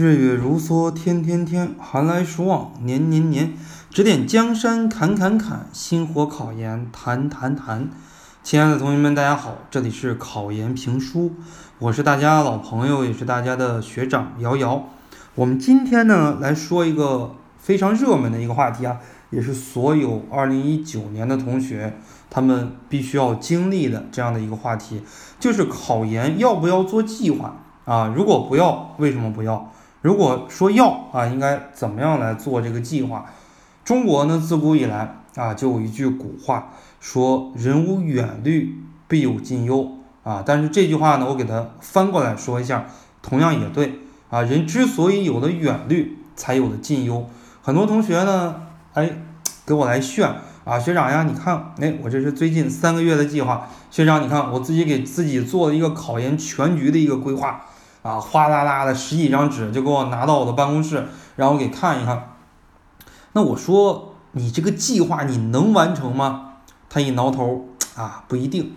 [0.00, 3.52] 日月如梭，天天天，寒来暑往，年年年。
[3.90, 7.90] 指点江山，砍砍砍，星火考研，谈谈谈。
[8.42, 11.32] 亲爱的同学们，大家好，这里是考研评书，
[11.78, 14.88] 我是大家老朋友，也是大家的学长瑶瑶。
[15.34, 18.96] 我们今天呢来说一个非常热门的一个话题啊，
[19.28, 21.98] 也是所有二零一九年的同学
[22.30, 25.02] 他们必须要经历的这样的一个话题，
[25.38, 28.10] 就是考研要不要做计划啊？
[28.16, 29.70] 如果不要，为什么不要？
[30.02, 33.26] 如果说要啊，应该怎么样来做这个计划？
[33.84, 36.70] 中国呢，自古以来啊，就有一句古话
[37.00, 38.78] 说“人无远虑，
[39.08, 39.90] 必有近忧”
[40.24, 40.42] 啊。
[40.46, 42.86] 但是这句话呢，我给它翻过来说一下，
[43.20, 44.40] 同样也对啊。
[44.42, 47.28] 人之所以有了远虑，才有了近忧。
[47.60, 48.56] 很多同学呢，
[48.94, 49.10] 哎，
[49.66, 53.68] 给我来炫啊，学长呀，你看，哎，我这是最近三个月的计划。
[53.90, 57.66] 学长，你看，我自己给自己做了一个考研全局的一个规划。
[58.02, 62.32] 啊，哗啦啦的十几张纸就给我拿到我的办公室，让我给看一看。
[63.32, 66.54] 那我说你这个计划你能完成吗？
[66.88, 68.74] 他一挠头啊，不一定。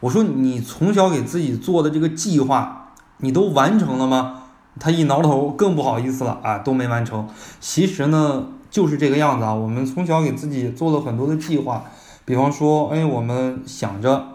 [0.00, 4.42] 我说你从小给自己做的这个计划，你都完成了吗？
[4.78, 7.26] 他一挠头更不好意思了啊，都没完成。
[7.58, 11.82] 其实呢就是这个样子啊，我们从小给自己做了很多的计划，
[12.26, 14.26] 比方说，哎，我们想着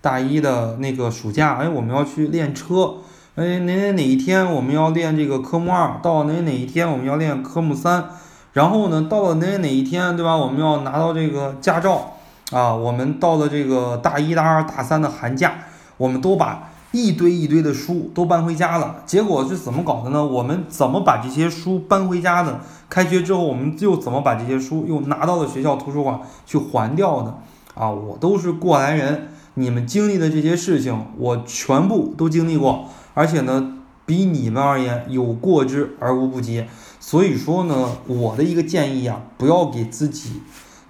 [0.00, 2.94] 大一的那个暑假，哎，我们要去练车。
[3.38, 6.00] 哎，哪哪哪一天我们要练这个科目二？
[6.02, 8.04] 到哪哪一天我们要练科目三？
[8.52, 10.36] 然后呢，到了哪哪一天，对吧？
[10.36, 12.14] 我们要拿到这个驾照
[12.50, 12.74] 啊！
[12.74, 15.54] 我们到了这个大一、大二、大三的寒假，
[15.98, 18.96] 我们都把一堆一堆的书都搬回家了。
[19.06, 20.26] 结果是怎么搞的呢？
[20.26, 22.58] 我们怎么把这些书搬回家的？
[22.88, 27.32] 开学之后，我们又怎么把这些书又拿到了学校图书馆去还掉的？
[27.76, 29.28] 啊，我都是过来人，
[29.58, 32.88] 你们经历的这些事情，我全部都经历过。
[33.14, 36.64] 而且呢，比你们而言有过之而无不及。
[37.00, 40.42] 所以说呢，我的一个建议啊，不要给自己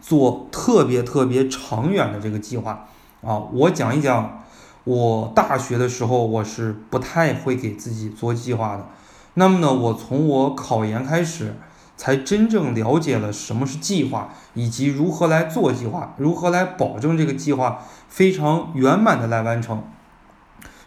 [0.03, 2.89] 做特别特别长远的这个计划
[3.23, 3.39] 啊。
[3.53, 4.45] 我讲一讲，
[4.85, 8.87] 我大学的时候我是不太会给自己做计划的。
[9.35, 11.55] 那么呢，我从我考研开始，
[11.99, 19.83] 才真正了解了什么是计划，以及如何来做计划，如何来保证这个计划非常圆满的来完成。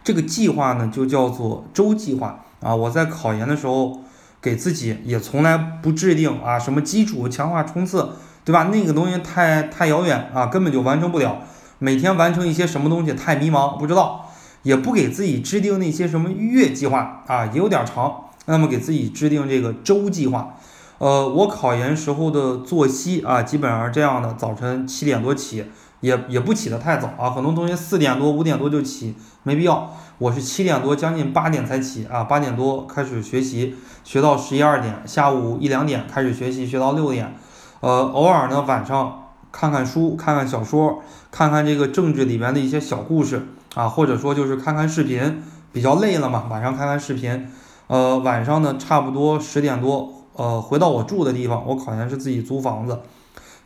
[0.03, 2.73] 这个计划呢，就叫做周计划啊。
[2.73, 4.00] 我在考研的时候，
[4.41, 8.09] 给自己也从来不制定啊，什么基础、强化、冲刺，
[8.44, 8.69] 对吧？
[8.71, 11.44] 那个东西太太遥远啊，根本就完成不了。
[11.77, 14.31] 每天完成一些什么东西太迷茫，不知道，
[14.63, 18.25] 也不给自己制定那些什么月计划啊，也有点长。
[18.45, 20.55] 那么给自己制定这个周计划。
[21.01, 25.66] 呃，我考研时候的作息啊，基本上是这样的：早晨七点多起。
[26.01, 29.91] 也也不起得太早啊，很多同学四点多五点多就起，没必要。
[30.17, 37.35] 我是七点多将近八点才起啊，八点多开始学习，学到十一二点，下午一两点开始学习，学到六点。
[37.81, 47.47] 呃，偶尔呢晚上看看书，看看小说，看看这个政治里面的一些小故事啊，或者说就是看看视频，比较累了嘛，晚上看看视频。
[47.88, 53.00] 呃，晚上呢差不多十点多，呃，回到我住的地方，我考研是自己租房子。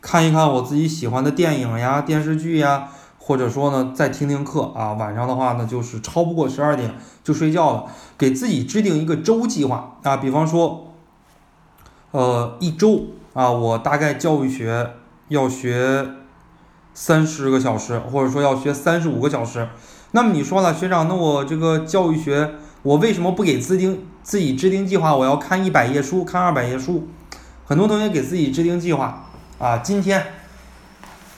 [0.00, 2.88] 看一看我自己喜欢的电影呀、电视剧呀，
[3.18, 4.92] 或者说呢，再听听课啊。
[4.92, 6.94] 晚上的话呢，就是超不过十二点
[7.24, 7.86] 就睡觉了。
[8.16, 10.92] 给自己制定一个周计划啊，比方说，
[12.12, 14.92] 呃，一周啊，我大概教育学
[15.28, 16.06] 要学
[16.94, 19.68] 三十个小时，或者说要学三十五个小时。
[20.12, 22.54] 那么你说了，学长，那我这个教育学，
[22.86, 25.12] 我为什么不给自定自己制定计划？
[25.16, 27.08] 我要看一百页书，看二百页书。
[27.64, 29.26] 很多同学给自己制定计划。
[29.58, 30.24] 啊，今天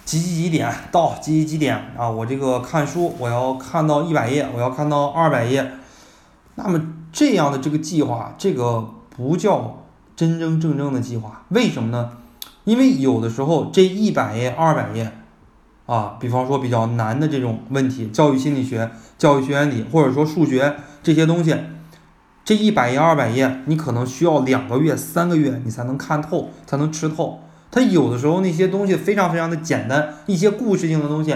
[0.04, 2.10] 几几几点到几几几点啊？
[2.10, 5.72] 我这个看书，我要看到一百页，我要看到二百页。
[6.56, 6.78] 那么
[7.10, 8.86] 这样的这个计划，这个
[9.16, 9.84] 不叫
[10.14, 11.44] 真真正正的计划。
[11.48, 12.10] 为什么呢？
[12.64, 15.10] 因为有的时候这一百页、二百页
[15.88, 21.56] 啊，比方说比较难的这种问题，教育心理学、教育学原理，或者说数学这些东西，
[22.44, 27.40] 这一百页、二百页，你可能需要两个月、三个月，你才能看透，才能吃透。
[27.70, 31.34] 它有的时候那些东西非常非常的简单，一些故事性的东西，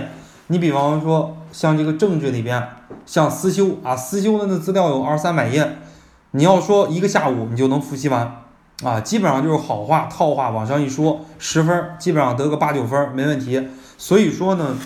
[0.49, 2.63] 你比方说像这个政治里边，
[3.07, 5.79] 像思修啊，思修的那资料有二三百页，
[6.33, 8.42] 你要说一个下午你就能复习完，
[8.83, 13.69] 啊，基本上就是好话套话往上一说，十分基本上得个八九分没问题。
[13.97, 14.77] 所以说呢，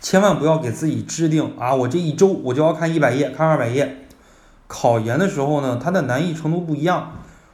[0.00, 3.96] 千万不要给自己制定啊，我这一周我就要看一百页，看二百页。
[4.66, 7.12] 考研的时候呢，它的难易程度不一样。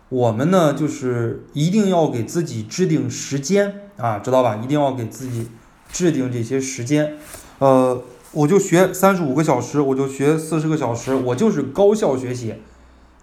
[0.09, 4.61] 我们呢，就是一定要给自己制定时间啊，知道吧？
[4.63, 5.49] 一定要给自己
[5.91, 7.15] 制定这些时间。
[7.59, 8.03] 呃，
[8.33, 12.55] 我就学三十五个小时，我就学四十个小时，我就是高效学习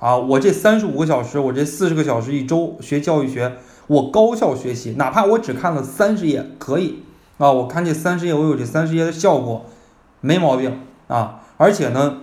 [0.03, 3.53] 啊，我这三十五个小时，我这四十个小时一周学教育学，
[3.87, 7.03] 我高效学习，哪怕我只看了三十页，可以
[7.37, 9.63] 啊，我看这三十页，我有这三十页的效果，
[10.19, 10.77] 没毛病
[11.07, 11.39] 啊。
[11.55, 12.17] 而且呢，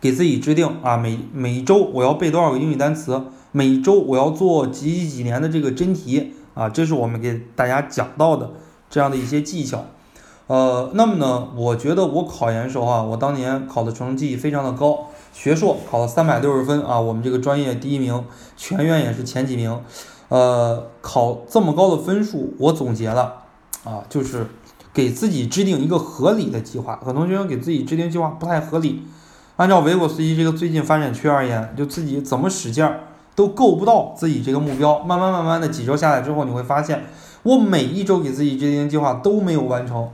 [0.00, 8.52] 给自己制定啊，每每周我要背多少个英语单词，每周我要做几几几年的这个真题啊，这是我们给大家讲到的
[8.88, 9.84] 这样的一些技巧。
[10.46, 15.08] 呃，那么呢，我觉得我考研时候啊，我当年考的成绩非常的高。
[15.36, 18.24] 学硕考了三百六十分啊，我们这个专业第一名，
[18.56, 19.78] 全院也是前几名。
[20.28, 23.42] 呃，考这么高的分数，我总结了
[23.84, 24.46] 啊，就是
[24.94, 26.98] 给自己制定一个合理的计划。
[27.04, 29.02] 很多学生给自己制定计划不太合理，
[29.56, 33.00] 按照维果斯基这个最近发展区而言，就自己怎么使劲儿
[33.34, 35.00] 都够不到自己这个目标。
[35.00, 37.04] 慢慢慢慢的几周下来之后，你会发现，
[37.42, 40.08] 我每一周给自己制定计划都没有完成，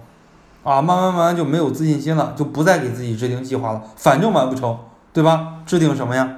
[0.64, 4.76] 啊，慢慢慢慢就没有自信心了，就不再给自己制定计划了，反正完不成。
[5.12, 5.62] 对吧？
[5.66, 6.36] 制定什么呀？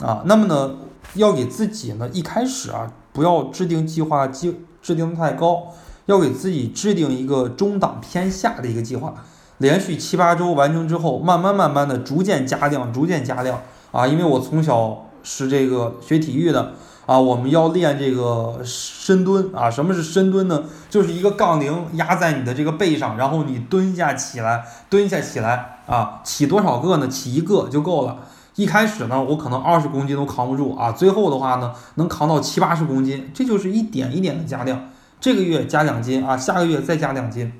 [0.00, 0.74] 啊，那么呢，
[1.14, 5.68] 要给自己呢一开始啊，不要制定计划，计制定太高，
[6.06, 9.14] 要给自己制定一个中档偏下的一个计划，
[9.58, 13.62] 连续七八周完成之后，慢慢慢慢的逐渐加量，逐渐加量
[13.92, 14.06] 啊。
[14.06, 16.74] 因为我从小是这个学体育的
[17.04, 19.68] 啊，我们要练这个深蹲啊。
[19.68, 20.62] 什么是深蹲呢？
[20.88, 25.82] 就是一个杠铃压在你的这个背上，然后你蹲下起来，蹲下起来。
[25.86, 27.08] 啊，起多少个呢？
[27.08, 28.18] 起一个就够了。
[28.54, 30.92] 一开始呢，我可能二十公斤都扛不住啊。
[30.92, 34.88] 最后的话呢，能扛到七八十公斤，这就是一点一点的加量。
[35.20, 37.52] 这个月加两斤啊，下个月再加两斤，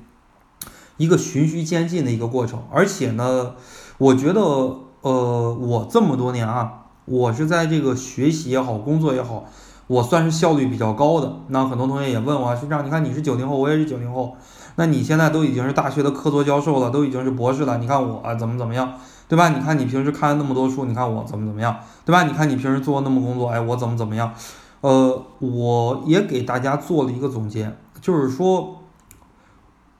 [0.96, 2.62] 一个循序渐进的一个过程。
[2.72, 3.52] 而且呢，
[3.98, 4.40] 我觉得，
[5.02, 9.44] 呃，我这么多年啊，我是在这个学习也好，工作也好，
[9.86, 11.36] 我算是效率比较高的。
[11.48, 14.36] 那很多同学也问我，学长，你看你是九零后，我也是九零后。
[14.74, 17.78] 那你现在都已经是大学的客座教授了，都已经是博士了。
[17.78, 18.92] 你看我怎么怎么样，
[19.26, 19.48] 对吧？
[19.48, 22.24] 你看你平时看了那么多书，你看我怎么怎么样，对吧？
[22.24, 24.34] 你看你平时做那么工作，哎，我怎么怎么样？
[24.82, 28.82] 呃，我也给大家做了一个总结，就是说，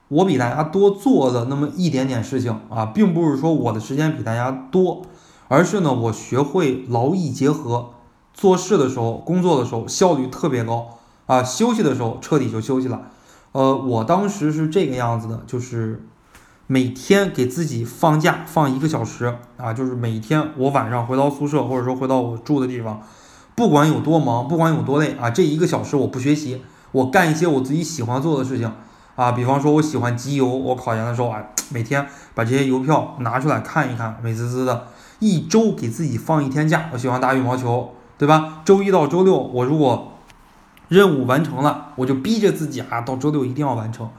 [0.09, 5.01] 我比大家多做了那么一点点事情啊，并不是说我的时间比大家多，
[5.47, 7.91] 而是呢，我学会劳逸结合，
[8.33, 13.03] 做事的时候、工作的时候效率特别高啊，休息的时候彻底就休息了。
[13.53, 16.05] 呃，我当时是这个样子的，就是
[16.67, 23.01] 每天给自己放假放一个小时啊，就是每天我晚上回到宿舍或者说回到我住的地方，
[23.55, 26.61] 不管有多忙，不管有多累啊，这一个小时我不学习，
[26.91, 28.71] 我干一些我自己喜欢做的事情
[29.15, 32.05] 啊，比方说我喜欢集邮，我考研的时候啊，每天
[32.35, 34.87] 把这些邮票拿出来看一看，美滋滋的。
[35.19, 38.61] 一周给自己放一天假，我喜欢打羽毛球，对吧？
[38.63, 40.13] 周一到周六我如果
[40.87, 44.09] 任务完成了，我就逼着自己啊，到周六一定要完成。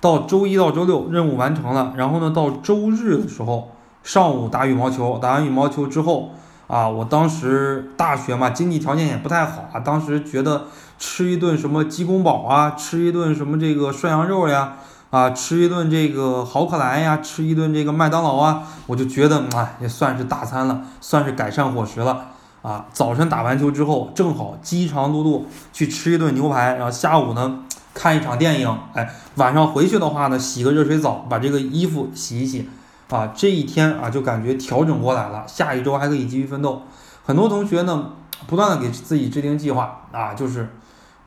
[0.00, 3.70] 到周一到周六任务完成了，然后呢，到周日的时候
[4.02, 6.30] 上午打羽毛球，打完羽毛球之后
[6.66, 10.64] 啊，我当时大学嘛，经济条件也不太好啊，当时觉得
[10.98, 14.78] 吃一顿什么鸡公煲啊，吃一顿什么这个涮羊肉呀，
[15.12, 22.28] 啊吃一顿这个豪客来呀，吃一顿这个麦当劳啊，我就觉得哎，也算是大餐了，算是改善伙食了。
[22.62, 27.58] 啊，早晨打完球之后，正好饥肠辘辘去吃一顿牛排，然后下午呢
[27.92, 32.70] 看一场电影，哎，晚上回去的话呢洗个热水澡，把这个衣服洗一洗，
[33.10, 36.80] 啊，这一天啊就感觉调整过来了，下一周还可以继续奋斗。
[37.26, 38.12] 很多同学呢
[38.46, 40.74] 不断的给自己制定计划啊，就是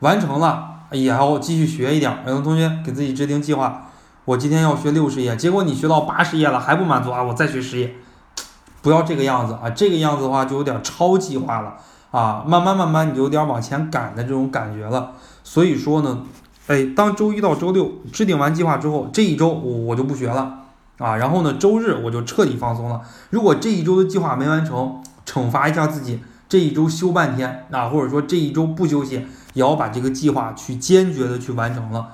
[0.00, 2.24] 完成了也要继续学一点。
[2.26, 3.88] 有的同学给自己制定计划，
[4.24, 7.94] 我今天要学六十页，结果你学到八十页了还不满足啊，我再学十页。
[8.82, 11.74] 不要这个样子啊，这个样子的话就有点超计划了
[12.12, 15.12] 啊，慢慢慢慢你就有点往前赶的这种感觉了。
[15.42, 16.20] 所以说呢，
[16.68, 20.60] 哎，当周一到周六制定完计划之后，这一周我我就不学了
[20.98, 23.00] 啊，然后呢，周日我就彻底放松了。
[23.30, 29.26] 如果这一周的计划没完成，惩罚一下自己，这一周休半天啊，或者说这一周不休息，
[29.56, 32.08] 也要把这个计划去坚决的去完成了。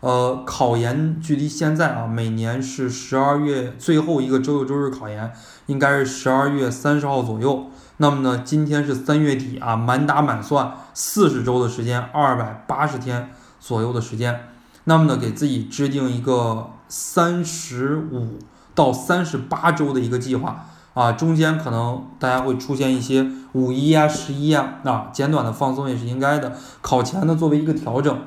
[0.00, 5.32] 呃，考研距离现在啊，每年是十二月最后一个周六周日考研，
[5.66, 7.70] 应该是十二月三十号左右。
[7.96, 14.48] 那么呢，今天是三月底啊，满打满算四十周的时间，二百八十天左右的时间。
[14.84, 18.38] 那么呢，给自己制定一个三十五
[18.74, 26.52] 到三十八周的一个计划啊，中间可能大家会出现一些五一啊、十一啊，那简短的放松也是应该的。
[26.80, 28.18] 考前呢，作为一个调整。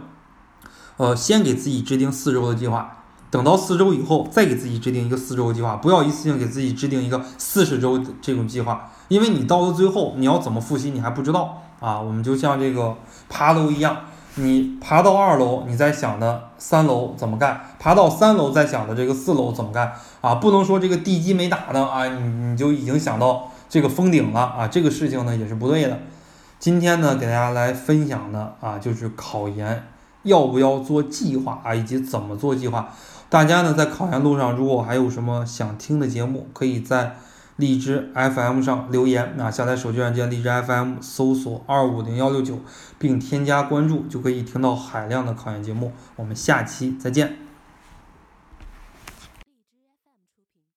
[0.98, 12.00] 呃，先给自己制定四周的计划，等到四周以后再给自己制定一个四周的计划，不要一次性给自己制定一个四十周的这种计划，因为你到了最后你要怎么复习你还不知道啊。
[12.00, 12.96] 我们就像这个
[13.28, 13.98] 爬楼一样，
[14.36, 20.36] 你爬到二楼，你在想的三楼怎么干；爬到三楼在想的这个四楼怎么干啊。
[20.36, 25.98] 不能说这个地基没打呢啊，你你就已经想到这个封顶了啊，这个事情呢也是不对的。
[26.60, 29.84] 今天呢，给大家来分享的啊，就是考研
[30.24, 32.90] 要不要做计划啊，以及怎么做计划。
[33.30, 37.16] 大家呢在考研路上，如果还有什么想听的节目，可以在
[37.58, 42.60] 荔枝 FM 上留言啊，下载手机软件荔枝 FM，搜索二五零幺六九，
[43.00, 45.94] 并添加关注，就可以听到海量的考研节目。
[46.16, 47.45] 我们下期再见。